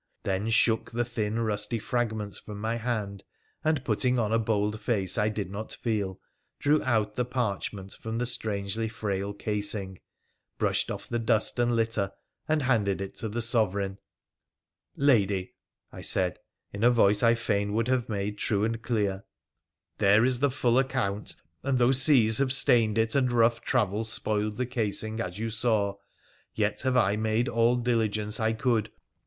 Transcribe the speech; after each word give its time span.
Then 0.23 0.49
shook 0.49 0.89
the 0.89 1.05
thin, 1.05 1.37
rusty 1.41 1.77
fragments 1.77 2.39
from 2.39 2.59
my 2.59 2.77
hand, 2.77 3.23
and, 3.63 3.85
putting 3.85 4.17
on 4.17 4.33
a 4.33 4.39
bold 4.39 4.79
face 4.81 5.15
I 5.15 5.29
did 5.29 5.51
not 5.51 5.73
feel, 5.73 6.19
drew 6.57 6.81
out 6.83 7.13
the 7.13 7.23
parchment 7.23 7.91
from 7.93 8.17
the 8.17 8.25
strangely 8.25 8.89
frail 8.89 9.31
casing, 9.31 9.99
brushed 10.57 10.89
off 10.89 11.07
the 11.07 11.19
dust 11.19 11.59
and 11.59 11.75
litter, 11.75 12.11
and 12.47 12.63
handed 12.63 12.99
it 12.99 13.13
to 13.17 13.29
the 13.29 13.43
Sovereign.' 13.43 13.99
Lady,' 15.11 15.53
I 15.91 16.01
said 16.01 16.39
in 16.73 16.83
a 16.83 16.89
voice 16.89 17.21
I 17.21 17.35
fain 17.35 17.71
would 17.73 17.87
have 17.87 18.09
made 18.09 18.39
true 18.39 18.63
and 18.63 18.81
clear, 18.81 19.23
* 19.61 19.97
there 19.99 20.25
is 20.25 20.39
the 20.39 20.49
full 20.49 20.79
account, 20.79 21.35
and 21.61 21.77
though 21.77 21.91
seas 21.91 22.39
have 22.39 22.51
stained 22.51 22.97
it, 22.97 23.13
and 23.13 23.31
rough 23.31 23.61
travel 23.61 24.03
spoiled 24.03 24.57
the 24.57 24.65
casing, 24.65 25.19
as 25.19 25.37
you 25.37 25.51
saw, 25.51 25.97
yet 26.55 26.81
have 26.81 26.97
I 26.97 27.17
made 27.17 27.47
all 27.47 27.75
diligence 27.75 28.39
I 28.39 28.53
could. 28.53 28.89